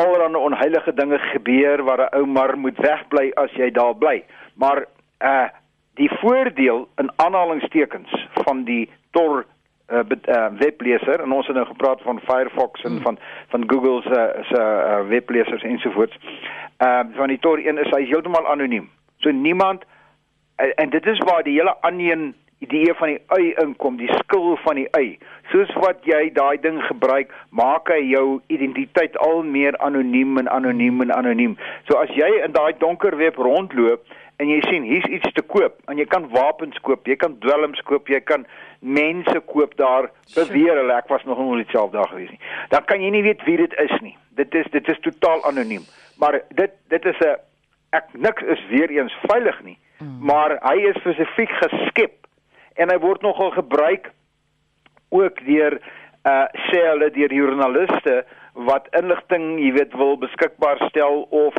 allerlei 0.00 0.36
onheilige 0.36 0.94
dinge 0.94 1.18
gebeur 1.18 1.84
waar 1.84 2.08
'n 2.08 2.16
ou 2.16 2.26
maar 2.26 2.58
moet 2.58 2.78
wegbly 2.78 3.30
as 3.34 3.52
jy 3.52 3.70
daar 3.70 3.94
bly. 3.94 4.24
Maar 4.54 4.86
uh 5.20 5.48
die 5.94 6.10
voordeel 6.20 6.88
in 6.96 7.10
aanhalingstekens 7.16 8.28
van 8.32 8.64
die 8.64 8.88
Tor 9.10 9.44
uh, 9.92 9.98
uh 9.98 10.46
webleser 10.58 11.20
en 11.20 11.32
ons 11.32 11.46
het 11.46 11.56
nou 11.56 11.66
gepraat 11.66 12.02
van 12.02 12.20
Firefox 12.20 12.82
en 12.82 12.90
hmm. 12.90 13.02
van 13.02 13.18
van 13.48 13.64
Google 13.66 14.02
se 14.02 14.44
se 14.48 14.60
uh, 14.60 15.08
weblesers 15.08 15.62
ensovoorts. 15.62 16.16
Uh 16.78 17.00
van 17.12 17.28
die 17.28 17.38
Tor 17.38 17.58
een 17.58 17.78
is 17.78 17.90
hy 17.90 18.04
heeltemal 18.04 18.46
anoniem. 18.46 18.90
So 19.16 19.30
niemand 19.30 19.84
uh, 20.56 20.72
en 20.74 20.90
dit 20.90 21.06
is 21.06 21.18
waar 21.18 21.42
die 21.42 21.58
hele 21.58 21.76
onion 21.80 22.34
idee 22.60 22.94
van 22.94 23.08
die 23.08 23.20
ui 23.26 23.52
inkom, 23.62 23.96
die 23.96 24.10
skil 24.20 24.56
van 24.64 24.76
die 24.80 24.88
ui. 24.96 25.18
Soos 25.52 25.70
wat 25.80 26.04
jy 26.08 26.28
daai 26.36 26.60
ding 26.60 26.80
gebruik, 26.86 27.32
maak 27.56 27.88
hy 27.92 28.00
jou 28.10 28.40
identiteit 28.52 29.16
al 29.24 29.42
meer 29.48 29.76
anoniem 29.84 30.38
en 30.42 30.50
anoniem 30.52 31.00
en 31.06 31.14
anoniem. 31.16 31.56
So 31.88 31.96
as 32.02 32.12
jy 32.16 32.28
in 32.44 32.52
daai 32.56 32.74
donker 32.82 33.16
web 33.20 33.40
rondloop 33.40 34.04
en 34.40 34.52
jy 34.52 34.60
sien 34.68 34.84
hier's 34.88 35.08
iets 35.12 35.32
te 35.36 35.44
koop, 35.44 35.80
en 35.88 35.98
jy 36.00 36.06
kan 36.08 36.28
wapens 36.32 36.78
koop, 36.84 37.08
jy 37.08 37.16
kan 37.20 37.34
dwelms 37.44 37.80
koop, 37.88 38.08
jy 38.08 38.20
kan 38.24 38.46
mense 38.80 39.36
koop 39.48 39.74
daar 39.76 40.08
beweer 40.32 40.80
hulle 40.80 40.96
ek 40.96 41.10
was 41.12 41.24
nog 41.28 41.40
nooit 41.40 41.68
self 41.72 41.92
daar 41.96 42.08
gewees 42.12 42.32
nie. 42.32 42.40
Dan 42.72 42.86
kan 42.88 43.04
jy 43.04 43.10
nie 43.12 43.24
weet 43.24 43.44
wie 43.48 43.58
dit 43.60 43.76
is 43.80 43.92
nie. 44.04 44.16
Dit 44.36 44.54
is 44.56 44.68
dit 44.72 44.88
is 44.88 45.00
totaal 45.04 45.44
anoniem. 45.48 45.84
Maar 46.20 46.42
dit 46.56 46.76
dit 46.92 47.04
is 47.04 47.20
'n 47.24 47.36
ek 47.96 48.06
niks 48.12 48.42
is 48.42 48.62
weer 48.68 48.90
eens 48.90 49.16
veilig 49.28 49.62
nie. 49.64 49.78
Mm. 49.98 50.18
Maar 50.24 50.56
hy 50.62 50.78
is 50.88 50.96
spesifiek 50.96 51.50
geskep 51.60 52.19
en 52.80 52.92
hy 52.92 52.98
word 53.02 53.22
nogal 53.22 53.52
gebruik 53.56 54.12
ook 55.10 55.44
deur 55.46 55.80
uh 56.28 56.44
sê 56.68 56.80
hulle 56.84 57.08
deur 57.14 57.32
joernaliste 57.32 58.20
wat 58.68 58.88
inligting, 58.98 59.60
jy 59.62 59.70
weet, 59.76 59.92
wil 59.96 60.16
beskikbaar 60.20 60.80
stel 60.88 61.22
of 61.32 61.54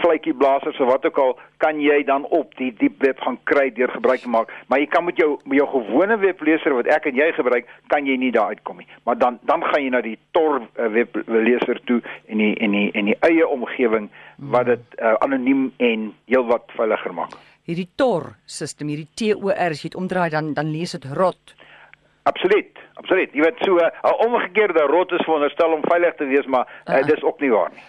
vletjieblassers 0.00 0.78
of 0.80 0.88
wat 0.88 1.04
ook 1.08 1.18
al, 1.18 1.34
kan 1.60 1.80
jy 1.82 1.98
dan 2.06 2.24
op 2.38 2.54
die 2.60 2.70
diep 2.78 3.02
web 3.02 3.18
gaan 3.20 3.38
kry 3.50 3.66
deur 3.74 3.90
gebruik 3.92 4.22
te 4.22 4.30
maak. 4.32 4.52
Maar 4.70 4.80
jy 4.80 4.86
kan 4.92 5.04
met 5.04 5.20
jou 5.20 5.34
met 5.44 5.58
jou 5.58 5.66
gewone 5.72 6.16
webleser 6.22 6.76
wat 6.78 6.88
ek 6.92 7.10
en 7.10 7.18
jy 7.18 7.28
gebruik, 7.36 7.68
kan 7.92 8.06
jy 8.08 8.16
nie 8.20 8.32
daar 8.32 8.54
uitkom 8.54 8.80
nie. 8.80 8.88
Maar 9.04 9.18
dan 9.18 9.40
dan 9.50 9.64
gaan 9.64 9.82
jy 9.82 9.90
na 9.92 10.04
die 10.06 10.16
Tor 10.36 10.62
uh, 10.62 10.88
webleser 10.94 11.82
toe 11.90 12.00
en 12.30 12.40
die 12.40 12.54
en 12.62 12.78
die 12.78 12.88
en 12.94 13.12
die 13.12 13.18
eie 13.26 13.48
omgewing 13.48 14.08
wat 14.54 14.70
dit 14.72 14.96
uh, 15.00 15.16
anoniem 15.26 15.68
en 15.76 16.08
heelwat 16.30 16.72
veiliger 16.78 17.14
maak 17.16 17.36
hierdie 17.66 17.88
tor 17.96 18.34
sisteem, 18.46 18.88
hierdie 18.88 19.10
TOR 19.18 19.54
as 19.54 19.82
jy 19.82 19.90
dit 19.90 19.98
omdraai 19.98 20.30
dan 20.30 20.54
dan 20.54 20.70
lees 20.72 20.92
dit 20.92 21.06
rot. 21.18 21.54
Absoluut. 22.26 22.72
Absoluut. 22.96 23.34
Jy 23.34 23.42
weet 23.44 23.58
so 23.64 23.76
'n 23.76 24.14
omgekeerde 24.26 24.86
rot 24.90 25.12
is 25.12 25.24
veronderstel 25.24 25.72
om 25.72 25.82
veilig 25.82 26.14
te 26.14 26.24
wees, 26.24 26.46
maar 26.46 26.66
uh, 26.88 26.98
uh. 26.98 27.06
dis 27.06 27.22
ook 27.22 27.40
nie 27.40 27.50
waar 27.50 27.70
nie. 27.70 27.82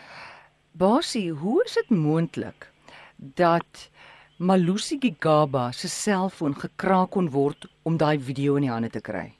Basie, 0.72 1.32
hoe 1.32 1.64
is 1.64 1.74
dit 1.74 1.90
moontlik 1.90 2.70
dat 3.18 3.90
Malusi 4.38 4.98
Gigaba 5.00 5.72
se 5.72 5.88
selfoon 5.88 6.54
gekraak 6.54 7.10
kon 7.10 7.30
word 7.30 7.66
om 7.84 7.98
daai 7.98 8.20
video 8.20 8.56
in 8.56 8.68
die 8.68 8.72
hande 8.72 8.90
te 8.90 9.02
kry? 9.02 9.32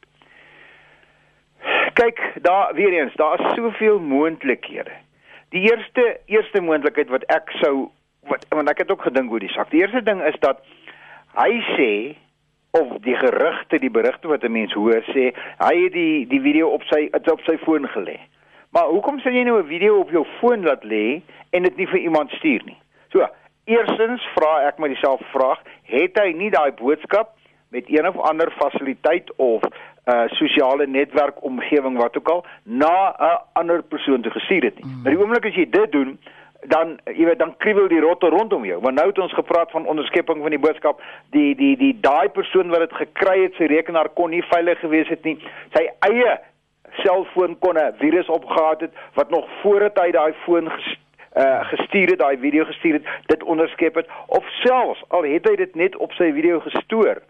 Kyk, 1.94 2.20
daar 2.42 2.74
weer 2.74 2.94
eens, 2.94 3.14
daar 3.16 3.40
is 3.40 3.56
soveel 3.56 4.00
moontlikhede. 4.00 4.92
Die 5.50 5.62
eerste 5.70 6.20
eerste 6.26 6.62
moontlikheid 6.62 7.10
wat 7.10 7.24
ek 7.24 7.54
sou 7.62 7.92
wat 8.30 8.46
want 8.50 8.70
ek 8.70 8.78
het 8.78 8.92
ook 8.92 9.02
gedink 9.02 9.32
oor 9.32 9.40
die 9.40 9.54
sak. 9.54 9.70
Die 9.72 9.82
eerste 9.82 10.04
ding 10.04 10.22
is 10.24 10.38
dat 10.40 10.64
hy 11.38 11.52
sê 11.76 11.92
of 12.78 12.98
die 13.02 13.16
gerugte, 13.16 13.80
die 13.80 13.92
berigte 13.92 14.28
wat 14.28 14.44
'n 14.44 14.52
mens 14.52 14.74
hoor 14.74 15.04
sê, 15.14 15.34
hy 15.60 15.76
het 15.84 15.94
die 15.94 16.28
die 16.28 16.42
video 16.42 16.70
op 16.70 16.84
sy 16.84 17.10
op 17.14 17.42
sy 17.42 17.58
foon 17.58 17.88
gelê. 17.88 18.20
Maar 18.72 18.86
hoekom 18.94 19.20
sal 19.20 19.32
jy 19.32 19.44
nou 19.44 19.60
'n 19.62 19.68
video 19.68 20.00
op 20.00 20.12
jou 20.12 20.26
foon 20.40 20.64
laat 20.64 20.84
lê 20.84 21.22
en 21.50 21.64
dit 21.64 21.78
nie 21.78 21.88
vir 21.88 22.00
iemand 22.00 22.30
stuur 22.32 22.62
nie? 22.66 22.78
So, 23.10 23.28
eerstens 23.66 24.22
vra 24.36 24.68
ek 24.68 24.80
my 24.80 24.88
dieselfde 24.88 25.26
vraag, 25.32 25.60
het 25.84 26.20
hy 26.20 26.32
nie 26.32 26.50
daai 26.50 26.72
boodskap 26.72 27.30
met 27.70 27.84
een 27.88 28.08
of 28.08 28.18
ander 28.18 28.52
fasiliteit 28.52 29.32
of 29.36 29.62
'n 29.64 29.72
uh, 30.12 30.28
sosiale 30.28 30.88
netwerk 30.88 31.44
omgewing 31.44 31.98
wat 31.98 32.18
ook 32.18 32.30
al 32.30 32.46
na 32.64 33.16
'n 33.20 33.40
ander 33.54 33.84
persoon 33.84 34.22
te 34.22 34.30
gestuur 34.30 34.64
het 34.64 34.76
nie. 34.76 34.86
Mm. 34.86 35.02
Maar 35.04 35.12
die 35.12 35.22
oomblik 35.22 35.46
as 35.46 35.56
jy 35.56 35.70
dit 35.70 35.92
doen, 35.92 36.20
dan 36.68 36.98
jy 37.06 37.26
weet 37.26 37.40
dan 37.40 37.56
kriebel 37.64 37.88
die 37.88 38.02
rotte 38.04 38.30
rondom 38.30 38.66
jou. 38.66 38.80
Want 38.82 38.96
nou 39.00 39.08
het 39.08 39.20
ons 39.20 39.34
gepraat 39.34 39.72
van 39.72 39.88
onderskepping 39.88 40.42
van 40.42 40.54
die 40.56 40.60
boodskap, 40.60 41.02
die 41.36 41.56
die 41.56 41.76
die 41.78 41.94
daai 42.02 42.30
persoon 42.30 42.70
wat 42.74 42.86
dit 42.86 42.94
gekry 43.02 43.38
het, 43.44 43.56
sy 43.56 43.70
rekenaar 43.72 44.10
kon 44.20 44.34
nie 44.36 44.44
veilig 44.52 44.80
gewees 44.84 45.10
het 45.14 45.24
nie. 45.24 45.38
Sy 45.76 45.88
eie 46.10 46.38
selfoon 47.04 47.58
kon 47.60 47.78
'n 47.78 47.96
virus 48.00 48.28
opgehad 48.28 48.82
het 48.82 48.94
wat 49.14 49.30
nog 49.30 49.48
voordat 49.62 50.00
hy 50.00 50.12
daai 50.12 50.34
foon 50.44 50.70
ges, 50.72 50.98
uh, 51.38 51.64
gestuur 51.72 52.10
het, 52.10 52.20
daai 52.20 52.38
video 52.38 52.66
gestuur 52.66 52.94
het, 52.94 53.06
dit 53.26 53.44
onderskep 53.44 53.96
het 53.96 54.08
of 54.28 54.46
selfs 54.64 55.04
al 55.08 55.24
het 55.24 55.50
hy 55.50 55.56
dit 55.56 55.76
net 55.76 55.96
op 55.96 56.12
sy 56.12 56.32
video 56.32 56.60
gestoor 56.60 57.22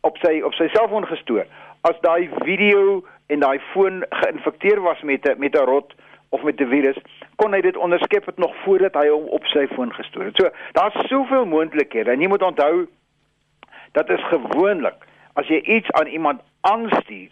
op 0.00 0.16
sy 0.16 0.40
op 0.42 0.54
sy 0.54 0.68
selfoon 0.72 1.06
gestoor. 1.06 1.46
As 1.80 1.98
daai 2.00 2.30
video 2.44 3.02
en 3.26 3.40
daai 3.40 3.58
foon 3.72 4.04
geïnfekteer 4.10 4.80
was 4.80 5.02
met 5.02 5.28
'n 5.28 5.38
met 5.38 5.54
'n 5.54 5.64
rot 5.64 5.94
of 6.28 6.42
met 6.42 6.60
'n 6.60 6.68
virus, 6.68 6.98
kon 7.42 7.54
hy 7.56 7.60
dit 7.64 7.76
onderskep 7.76 8.26
het 8.30 8.38
nog 8.38 8.54
voordat 8.62 8.94
hy 8.94 9.08
hom 9.10 9.26
op 9.34 9.46
sy 9.50 9.66
foon 9.74 9.90
gestoor 9.94 10.28
het. 10.30 10.38
So, 10.38 10.50
daar's 10.78 11.08
soveel 11.10 11.48
moontlikhede 11.50 12.14
en 12.14 12.22
jy 12.22 12.30
moet 12.30 12.46
onthou 12.46 12.86
dat 13.98 14.10
is 14.14 14.22
gewoonlik 14.30 15.08
as 15.34 15.48
jy 15.50 15.58
iets 15.76 15.90
aan 15.98 16.06
iemand 16.06 16.42
aanstuur 16.60 17.30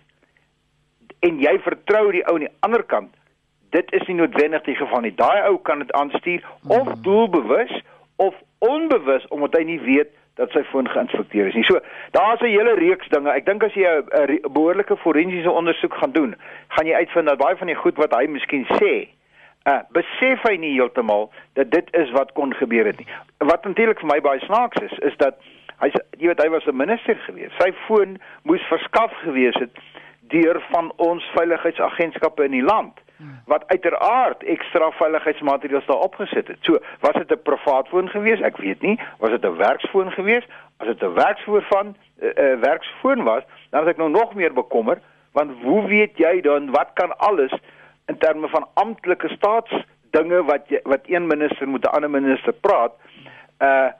en 1.26 1.38
jy 1.38 1.54
vertrou 1.62 2.10
die 2.16 2.24
ou 2.26 2.34
aan 2.38 2.46
die 2.48 2.54
ander 2.66 2.82
kant, 2.82 3.12
dit 3.76 3.92
is 3.94 4.06
nie 4.08 4.16
noodwendig 4.18 4.64
die 4.66 4.76
geval 4.78 5.04
nie. 5.04 5.14
Daai 5.14 5.46
ou 5.50 5.58
kan 5.62 5.84
dit 5.84 5.92
aanstuur 5.94 6.42
of 6.66 6.88
hmm. 6.88 7.02
doelbewus 7.06 7.74
of 8.16 8.34
onbewus 8.58 9.28
omdat 9.28 9.60
hy 9.60 9.64
nie 9.68 9.80
weet 9.84 10.10
dat 10.40 10.50
sy 10.56 10.64
foon 10.72 10.88
geïnfekteer 10.88 11.50
is 11.52 11.56
nie. 11.58 11.66
So, 11.68 11.78
daar's 12.16 12.40
'n 12.40 12.50
hele 12.50 12.74
reeks 12.74 13.08
dinge. 13.08 13.30
Ek 13.30 13.46
dink 13.46 13.62
as 13.62 13.74
jy 13.74 13.86
'n 13.86 14.52
behoorlike 14.52 14.96
forensiese 14.96 15.50
ondersoek 15.50 15.94
gaan 15.94 16.12
doen, 16.12 16.34
gaan 16.68 16.86
jy 16.86 16.94
uitvind 16.94 17.26
dat 17.26 17.38
baie 17.38 17.56
van 17.56 17.66
die 17.66 17.76
goed 17.76 17.96
wat 17.96 18.14
hy 18.14 18.26
miskien 18.26 18.66
sê, 18.80 19.08
uh 19.68 19.80
besef 19.92 20.42
hy 20.48 20.56
nie 20.56 20.72
heeltemal 20.72 21.30
dat 21.52 21.70
dit 21.70 21.88
is 21.94 22.10
wat 22.10 22.32
kon 22.32 22.54
gebeur 22.54 22.86
het 22.86 22.98
nie. 22.98 23.08
Wat 23.38 23.64
natuurlik 23.64 24.00
vir 24.00 24.08
my 24.08 24.20
baie 24.20 24.40
snaaks 24.40 24.82
is, 24.82 24.98
is 24.98 25.16
dat 25.16 25.36
hy 25.80 25.90
jy 26.18 26.26
weet 26.26 26.42
hy 26.42 26.48
was 26.48 26.66
'n 26.66 26.76
minister 26.76 27.16
gewees. 27.26 27.52
Sy 27.58 27.72
foon 27.86 28.18
moes 28.42 28.62
verskaf 28.72 29.12
gewees 29.24 29.56
het 29.60 29.76
deur 30.30 30.60
van 30.70 30.92
ons 30.96 31.24
veiligheidsagentskappe 31.34 32.44
in 32.44 32.50
die 32.50 32.64
land 32.64 33.00
wat 33.44 33.64
uiteraard 33.66 34.42
ekstra 34.42 34.90
veiligheidsmateriaal 34.90 35.82
daar 35.86 36.06
opgesit 36.06 36.48
het. 36.48 36.56
So, 36.60 36.78
was 37.00 37.12
dit 37.12 37.30
'n 37.32 37.42
privaat 37.42 37.88
foon 37.88 38.08
gewees? 38.08 38.40
Ek 38.40 38.56
weet 38.56 38.80
nie. 38.82 39.00
Was 39.18 39.30
dit 39.30 39.44
'n 39.44 39.56
werksfoon 39.56 40.10
gewees? 40.12 40.44
As 40.76 40.86
dit 40.86 41.02
'n 41.02 41.14
werksfoon 41.14 41.62
van 41.62 41.86
'n 41.86 41.96
uh, 42.24 42.52
uh, 42.52 42.60
werksfoon 42.60 43.22
was, 43.22 43.42
dan 43.70 43.82
is 43.82 43.90
ek 43.90 43.96
nou 43.96 44.10
nog 44.10 44.34
meer 44.34 44.52
bekommer, 44.52 44.98
want 45.32 45.50
hoe 45.62 45.86
weet 45.86 46.16
jy 46.16 46.40
dan 46.40 46.70
wat 46.70 46.90
kan 46.94 47.18
alles 47.18 47.52
in 48.10 48.18
terme 48.18 48.48
van 48.48 48.66
amptelike 48.82 49.28
staatsdinge 49.36 50.42
wat 50.50 50.68
jy, 50.72 50.80
wat 50.92 51.06
een 51.06 51.26
minister 51.26 51.68
met 51.68 51.86
'n 51.86 51.94
ander 51.96 52.10
minister 52.10 52.52
praat? 52.52 52.92
Uh 53.58 53.90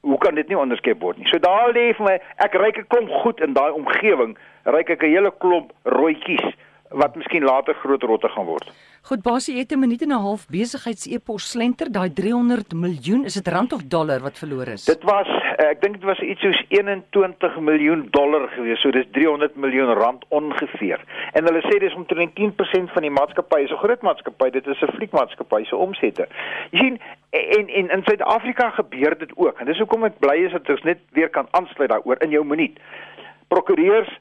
hoe 0.00 0.18
kan 0.18 0.34
dit 0.34 0.48
nie 0.48 0.58
onderskep 0.58 1.00
word 1.00 1.18
nie? 1.18 1.26
So 1.28 1.38
daar 1.38 1.72
lê 1.76 1.90
vir 1.96 2.06
my, 2.06 2.14
ek 2.36 2.54
ryk 2.54 2.78
'n 2.78 2.86
klomp 2.88 3.10
goed 3.22 3.40
in 3.40 3.52
daai 3.52 3.70
omgewing, 3.70 4.38
ryk 4.64 4.90
ek 4.90 5.02
'n 5.02 5.12
hele 5.12 5.32
klomp 5.38 5.72
rooitjies 5.84 6.56
wat 6.90 7.16
miskien 7.16 7.44
later 7.44 7.74
groot 7.74 8.02
rotte 8.02 8.28
gaan 8.28 8.46
word. 8.46 8.70
Goed, 9.02 9.22
Basie 9.22 9.58
het 9.58 9.72
'n 9.72 9.78
minuut 9.78 10.02
en 10.02 10.08
'n 10.08 10.22
half 10.26 10.46
besigheids-epos 10.48 11.50
slenter, 11.50 11.92
daai 11.92 12.12
300 12.12 12.72
miljoen, 12.74 13.24
is 13.24 13.34
dit 13.34 13.48
rand 13.48 13.72
of 13.72 13.82
dollar 13.82 14.20
wat 14.20 14.38
verlore 14.38 14.72
is? 14.72 14.84
Dit 14.84 15.02
was 15.02 15.26
eh, 15.26 15.70
ek 15.70 15.80
dink 15.80 15.94
dit 15.94 16.04
was 16.04 16.20
iets 16.20 16.40
soos 16.40 16.64
21 16.68 17.60
miljoen 17.60 18.08
dollar 18.10 18.48
gewees, 18.48 18.80
so 18.80 18.90
dis 18.90 19.06
300 19.10 19.56
miljoen 19.56 19.92
rand 19.94 20.24
ongeveer. 20.28 21.00
En 21.32 21.44
hulle 21.44 21.60
sê 21.60 21.78
dis 21.78 21.94
omtrent 21.94 22.34
10% 22.34 22.90
van 22.92 23.02
die 23.02 23.10
maatskappy, 23.10 23.66
so 23.66 23.76
groot 23.76 24.02
maatskappy, 24.02 24.50
dit 24.50 24.66
is 24.66 24.82
'n 24.82 24.92
fliekmaatskappy 24.96 25.64
se 25.64 25.76
omsette. 25.76 26.28
Jy 26.70 26.78
sien 26.78 27.00
en 27.30 27.68
en 27.68 27.90
in 27.90 28.02
Suid-Afrika 28.04 28.70
gebeur 28.70 29.18
dit 29.18 29.32
ook. 29.36 29.60
En 29.60 29.66
dis 29.66 29.78
hoekom 29.78 30.04
ek 30.04 30.18
bly 30.18 30.36
is 30.44 30.52
dat 30.52 30.68
ons 30.68 30.82
net 30.82 30.98
weer 31.12 31.28
kan 31.28 31.46
aansluit 31.50 31.90
daaroor 31.90 32.22
in 32.22 32.30
jou 32.30 32.44
minuut. 32.44 32.78
Prokureurs 33.48 34.18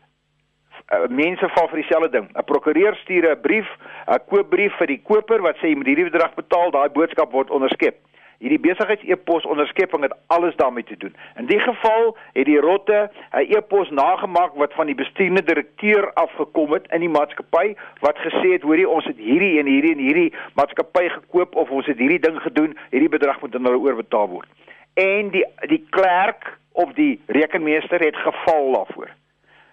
uh, 0.92 1.08
mense 1.10 1.50
val 1.56 1.68
vir 1.72 1.82
dieselfde 1.82 2.12
ding. 2.18 2.28
'n 2.34 2.44
Prokureur 2.44 2.96
stuur 2.96 3.30
'n 3.32 3.42
brief, 3.42 3.70
'n 4.08 4.20
koopbrief 4.30 4.74
vir 4.78 4.88
die 4.88 5.02
koper 5.02 5.42
wat 5.42 5.58
sê 5.58 5.70
jy 5.70 5.76
moet 5.76 5.88
hierdie 5.92 6.10
bedrag 6.12 6.34
betaal, 6.36 6.72
daai 6.72 6.90
boodskap 6.90 7.32
word 7.32 7.50
onderskep. 7.50 7.96
Hierdie 8.40 8.60
besigheids-e-pos 8.60 9.44
onderskepping 9.46 10.02
het 10.02 10.14
alles 10.28 10.56
daarmee 10.56 10.84
te 10.84 10.98
doen. 10.98 11.16
In 11.36 11.46
die 11.46 11.60
geval 11.60 12.16
het 12.34 12.46
die 12.46 12.60
rotte 12.60 13.12
'n 13.34 13.52
e-pos 13.52 13.90
nagemaak 13.90 14.56
wat 14.56 14.74
van 14.74 14.86
die 14.86 14.96
bestuurende 14.96 15.44
direkteur 15.44 16.14
afgekom 16.14 16.72
het 16.74 16.88
in 16.92 17.00
die 17.00 17.10
maatskappy 17.10 17.76
wat 18.00 18.18
gesê 18.18 18.52
het 18.56 18.62
hoorie 18.62 18.90
ons 18.90 19.06
het 19.06 19.18
hierdie 19.18 19.60
en 19.60 19.66
hierdie 19.66 19.92
en 19.92 20.04
hierdie 20.08 20.34
maatskappy 20.54 21.10
gekoop 21.10 21.56
of 21.56 21.70
ons 21.70 21.86
het 21.86 21.98
hierdie 21.98 22.20
ding 22.20 22.42
gedoen, 22.42 22.78
hierdie 22.92 23.10
bedrag 23.10 23.42
moet 23.42 23.56
aan 23.56 23.66
hulle 23.66 23.84
oorbetaal 23.90 24.30
word. 24.30 24.48
En 24.94 25.30
die 25.30 25.46
die 25.68 25.86
klerk 25.90 26.58
of 26.72 26.94
die 26.94 27.20
rekenmeester 27.28 28.00
het 28.00 28.16
geval 28.16 28.72
daarvoor 28.74 29.19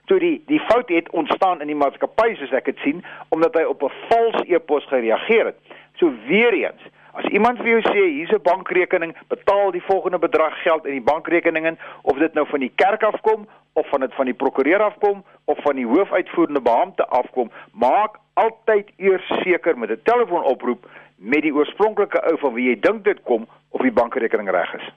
toe 0.06 0.18
die 0.18 0.42
die 0.46 0.60
fout 0.60 0.88
het 0.88 1.10
ontstaan 1.10 1.60
in 1.60 1.70
die 1.70 1.78
maatskappy 1.78 2.34
soos 2.34 2.52
ek 2.52 2.70
dit 2.70 2.78
sien 2.84 3.04
omdat 3.34 3.54
hy 3.54 3.64
op 3.64 3.82
'n 3.82 3.92
vals 4.08 4.42
e-pos 4.46 4.86
gereageer 4.92 5.44
het. 5.44 5.58
So 5.98 6.12
weer 6.26 6.52
eens, 6.52 6.82
as 7.12 7.24
iemand 7.24 7.58
vir 7.58 7.68
jou 7.68 7.82
sê 7.82 8.02
hier's 8.08 8.32
'n 8.32 8.42
bankrekening, 8.42 9.16
betaal 9.28 9.70
die 9.70 9.82
volgende 9.82 10.18
bedrag 10.18 10.62
geld 10.62 10.86
in 10.86 10.92
die 10.92 11.08
bankrekening 11.12 11.66
in 11.66 11.78
of 12.02 12.18
dit 12.18 12.34
nou 12.34 12.46
van 12.46 12.60
die 12.60 12.72
kerk 12.74 13.02
afkom 13.02 13.46
of 13.72 13.88
van 13.88 14.00
dit 14.00 14.14
van 14.14 14.24
die 14.24 14.34
prokureur 14.34 14.82
afkom 14.82 15.24
of 15.44 15.58
van 15.62 15.76
die 15.76 15.86
hoofuitvoerende 15.86 16.60
beampte 16.60 17.06
afkom, 17.06 17.50
maak 17.72 18.18
altyd 18.34 18.90
eers 18.96 19.26
seker 19.42 19.78
met 19.78 19.90
'n 19.90 20.00
telefoonoproep 20.02 20.86
met 21.16 21.42
die 21.42 21.54
oorspronklike 21.54 22.22
ou 22.30 22.38
van 22.38 22.54
wie 22.54 22.68
jy 22.68 22.80
dink 22.80 23.04
dit 23.04 23.22
kom 23.22 23.46
of 23.70 23.80
die 23.80 23.92
bankrekening 23.92 24.50
reg 24.50 24.74
is. 24.74 24.92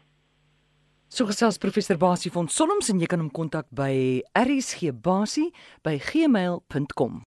So 1.09 1.25
gesels 1.25 1.57
professor 1.57 1.97
Basie 1.97 2.29
van 2.31 2.47
Solms 2.53 2.91
en 2.93 2.99
jy 3.01 3.07
kan 3.09 3.17
hom 3.23 3.31
kontak 3.33 3.65
by 3.73 4.21
rsgbasie@gmail.com. 4.37 7.28